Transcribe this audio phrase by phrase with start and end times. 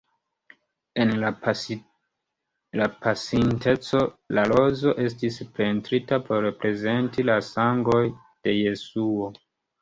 [1.01, 1.29] En la
[3.03, 3.99] pasinteco
[4.39, 8.11] la rozo estis pentrita por reprezenti la sangon
[8.49, 9.31] de Jesuo.